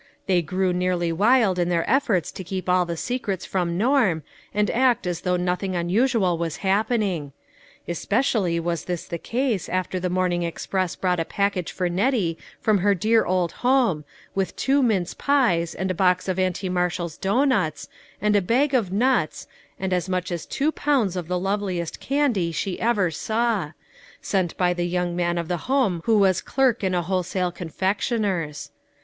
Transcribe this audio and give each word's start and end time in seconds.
They 0.25 0.41
grew 0.41 0.73
nearly 0.73 1.11
wild 1.11 1.59
in 1.59 1.69
their 1.69 1.87
efforts 1.87 2.31
to 2.31 2.43
keep 2.43 2.67
all 2.67 2.87
the 2.87 2.97
secrets 2.97 3.45
from 3.45 3.77
Norm, 3.77 4.23
and 4.51 4.71
act 4.71 5.05
as 5.05 5.21
though 5.21 5.35
nothing 5.37 5.75
unusual 5.75 6.39
was 6.39 6.57
i 6.57 6.59
O 6.61 6.61
O 6.61 6.71
happening. 6.73 7.33
Especially 7.87 8.59
was 8.59 8.85
this 8.85 9.05
the 9.05 9.19
case 9.19 9.69
after 9.69 9.99
the 9.99 10.09
morning 10.09 10.41
express 10.41 10.95
brought 10.95 11.19
a 11.19 11.23
package 11.23 11.71
for 11.71 11.87
Net 11.87 12.15
tie 12.15 12.35
from 12.59 12.79
her 12.79 12.95
dear 12.95 13.25
old 13.25 13.51
home, 13.61 14.03
with 14.33 14.55
two 14.55 14.81
mince 14.81 15.13
pies, 15.13 15.75
and 15.75 15.91
a 15.91 15.93
box 15.93 16.27
of 16.27 16.39
Auntie 16.39 16.67
Marshall's 16.67 17.15
doughnuts, 17.15 17.87
and 18.19 18.35
a 18.35 18.41
bag 18.41 18.73
of 18.73 18.91
nuts, 18.91 19.45
and 19.79 19.93
as 19.93 20.09
much 20.09 20.31
as 20.31 20.47
two 20.47 20.71
pounds 20.71 21.15
of 21.15 21.27
the 21.27 21.37
loveliest 21.37 21.99
candy 21.99 22.51
she 22.51 22.79
ever 22.79 23.11
saw; 23.11 23.73
sent 24.19 24.57
by 24.57 24.73
the 24.73 24.87
young 24.87 25.15
man 25.15 25.37
of 25.37 25.47
the 25.47 25.57
home 25.69 26.01
who 26.05 26.17
was 26.17 26.41
clerk 26.41 26.83
in 26.83 26.95
a 26.95 27.03
whole 27.03 27.21
THE 27.21 27.29
CROWNING 27.33 27.43
WONDEB. 27.51 27.55
405 27.55 27.77
sale 27.77 27.91
confectioner's. 28.31 28.71